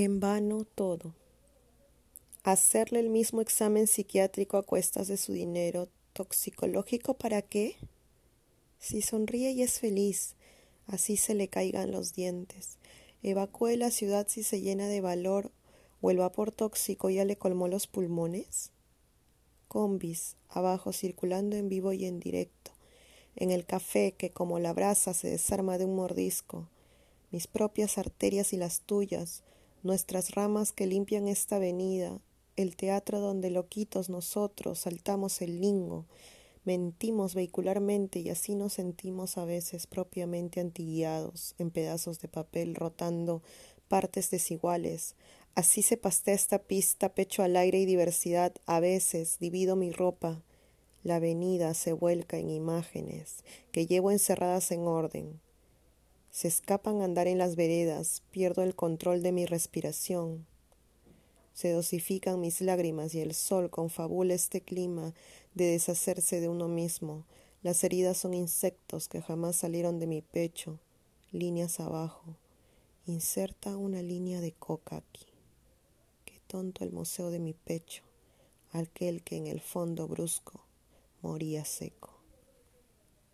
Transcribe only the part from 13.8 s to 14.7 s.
ciudad si se